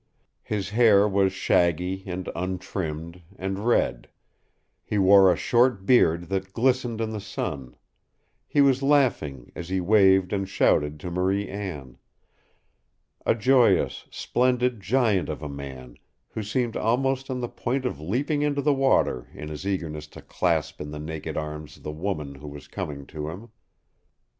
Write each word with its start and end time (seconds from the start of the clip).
His 0.41 0.71
hair 0.71 1.07
was 1.07 1.31
shaggy, 1.31 2.01
and 2.07 2.27
untrimmed, 2.35 3.21
and 3.37 3.59
red; 3.67 4.09
he 4.83 4.97
wore 4.97 5.31
a 5.31 5.35
short 5.37 5.85
beard 5.85 6.23
that 6.29 6.53
glistened 6.53 6.99
in 6.99 7.11
the 7.11 7.19
sun 7.21 7.75
he 8.47 8.61
was 8.61 8.81
laughing 8.81 9.51
as 9.55 9.69
he 9.69 9.79
waved 9.79 10.33
and 10.33 10.49
shouted 10.49 10.99
to 11.01 11.11
Marie 11.11 11.47
Anne 11.47 11.99
a 13.27 13.35
joyous, 13.35 14.07
splendid 14.09 14.79
giant 14.81 15.29
of 15.29 15.43
a 15.43 15.47
man 15.49 15.97
who 16.29 16.41
seemed 16.41 16.75
almost 16.75 17.29
on 17.29 17.39
the 17.39 17.47
point 17.47 17.85
of 17.85 17.99
leaping 17.99 18.41
into 18.41 18.63
the 18.63 18.73
water 18.73 19.27
in 19.35 19.49
his 19.49 19.67
eagerness 19.67 20.07
to 20.07 20.23
clasp 20.23 20.81
in 20.81 20.91
his 20.91 21.01
naked 21.03 21.37
arms 21.37 21.75
the 21.83 21.91
woman 21.91 22.33
who 22.33 22.47
was 22.47 22.67
coming 22.67 23.05
to 23.05 23.29
him. 23.29 23.49